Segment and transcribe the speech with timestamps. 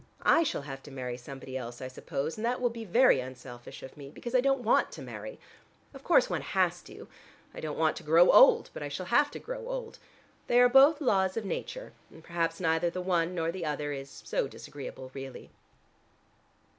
[0.25, 3.83] I shall have to marry somebody else, I suppose, and that will be very unselfish
[3.83, 5.39] of me, because I don't want to marry.
[5.93, 7.07] Of course one has to:
[7.53, 9.99] I don't want to grow old, but I shall have to grow old.
[10.47, 14.09] They are both laws of nature, and perhaps neither the one nor the other is
[14.25, 15.51] so disagreeable really."